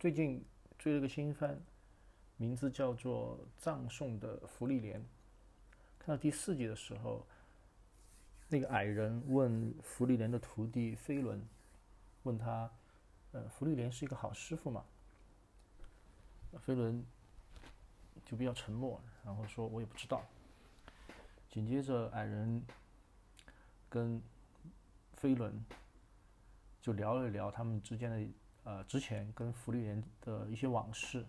[0.00, 0.42] 最近
[0.78, 1.60] 追了个新番，
[2.38, 4.98] 名字叫做《葬送的芙莉莲》。
[5.98, 7.26] 看到第四集的时候，
[8.48, 11.46] 那个矮人问芙莉莲的徒弟飞轮，
[12.22, 12.70] 问他
[13.32, 14.82] ：“呃，芙莉莲是一个好师傅吗？”
[16.64, 17.04] 飞轮
[18.24, 20.24] 就比较沉默，然后说：“我也不知道。”
[21.50, 22.64] 紧接着，矮人
[23.90, 24.22] 跟
[25.18, 25.62] 飞轮
[26.80, 28.26] 就聊了聊他们之间的。
[28.64, 31.24] 呃，之前跟福利莲的一些往事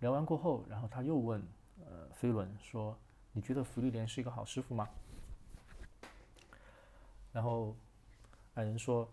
[0.00, 1.42] 聊完过后，然后他又问
[1.84, 2.96] 呃飞轮说
[3.32, 4.88] ：“你觉得福利莲是一个好师傅吗？”
[7.32, 7.76] 然后
[8.54, 9.10] 矮人说：“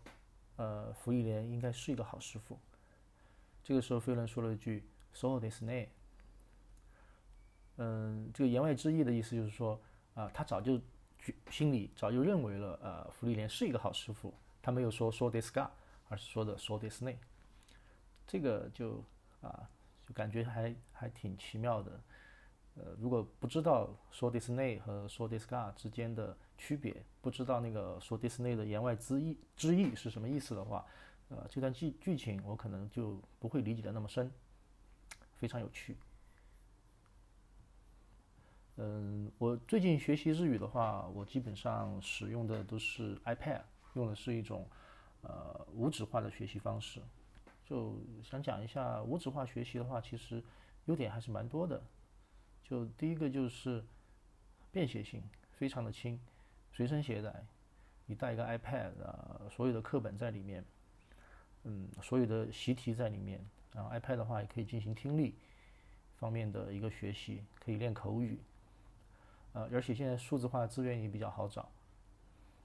[0.57, 2.57] 呃，福利莲应该是一个好师傅。”
[3.63, 4.83] 这个时候飞轮说了一句
[5.13, 5.87] ：“So this name。”
[7.77, 9.79] 嗯，这个言外之意的意思就是说
[10.13, 10.79] 啊，他早就
[11.49, 15.67] 心里早就认为了呃福利莲是一个好师傅，他没有说说 this guy。
[16.15, 17.15] 说的说 Disney，
[18.25, 19.03] 这个就
[19.41, 19.69] 啊，
[20.07, 21.99] 就感觉还还挺奇妙的。
[22.75, 30.85] 呃，如果不知道说 Disney 和说 Disca 之间的区别，不知道那个说 Disney 的言外之意之意是什么意思的话，
[31.29, 34.31] 呃，这段剧剧情我可能就不会理解的那么深，
[35.35, 35.95] 非常有趣。
[38.77, 43.61] 嗯，我最近学习日语的话，我基本上使用的都是 iPad，
[43.93, 44.67] 用的是一种。
[45.23, 47.01] 呃，无纸化的学习方式，
[47.63, 50.43] 就想讲一下无纸化学习的话，其实
[50.85, 51.81] 优点还是蛮多的。
[52.61, 53.81] 就第一个就是
[54.69, 56.19] 便携性非常的轻，
[56.73, 57.45] 随身携带，
[58.05, 60.65] 你带一个 iPad 啊，所有的课本在里面，
[61.63, 63.39] 嗯，所有的习题在里面，
[63.71, 65.35] 然后 iPad 的话也可以进行听力
[66.17, 68.37] 方面的一个学习，可以练口语，
[69.53, 71.71] 呃，而且现在数字化资源也比较好找，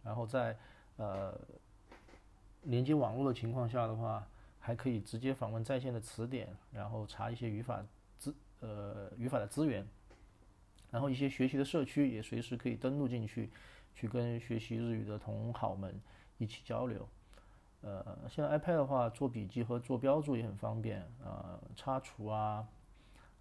[0.02, 0.58] 然后在
[0.96, 1.40] 呃。
[2.62, 4.26] 连接网络的情况下的话，
[4.58, 7.82] 还可以直接访问在线的词典，然后查一些语法
[8.18, 9.86] 资呃语法的资源，
[10.90, 13.50] 然后一些学习的社区也随时可以登录进去，
[13.94, 16.00] 去跟学习日语的同好们
[16.36, 17.08] 一起交流。
[17.80, 22.66] 呃，现在 iPad 的话，做笔记和做标注也很方便，呃，擦除啊，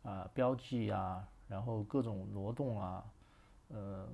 [0.03, 3.03] 啊，标记啊，然后各种挪动啊，
[3.69, 4.07] 呃，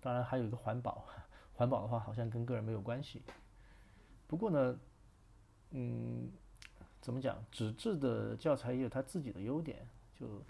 [0.00, 1.04] 当然还有一个环保，
[1.52, 3.22] 环保的话好像跟个人没有关系。
[4.26, 4.78] 不过呢，
[5.70, 6.30] 嗯，
[7.00, 7.38] 怎么讲？
[7.50, 9.86] 纸质的教材也有它自己的优点。
[10.18, 10.42] 就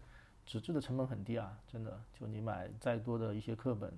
[0.47, 2.00] 纸质的成本很低啊，真的。
[2.15, 3.92] 就你买再多的一些课本，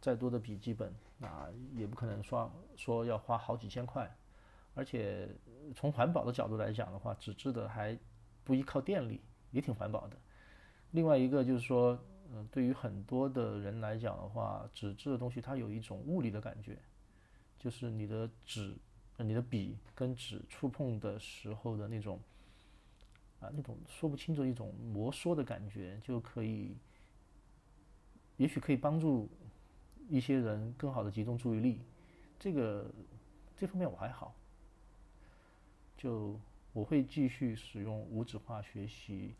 [0.00, 4.10] 再多的笔记本，那也不可能说说要花好几千块。
[4.74, 5.28] 而且
[5.76, 7.96] 从环保的角度来讲的话，纸质的还
[8.42, 10.16] 不依靠电力，也挺环保的。
[10.92, 11.98] 另外一个就是说，
[12.32, 16.78] 嗯，对于很多的人来讲的话，纸质的东西它有一种物理的感觉，
[17.58, 18.74] 就是你的纸。
[19.18, 22.18] 你的笔跟纸触碰的时候的那种
[23.40, 26.76] 啊，那种说不清楚一种摩挲的感觉，就可以，
[28.36, 29.28] 也许可以帮助
[30.08, 31.80] 一些人更好的集中注意力。
[32.38, 32.90] 这个
[33.56, 34.34] 这方面我还好，
[35.96, 36.38] 就
[36.72, 39.34] 我会继续使用无纸化学习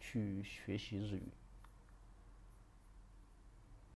[0.00, 1.28] 去学习日语。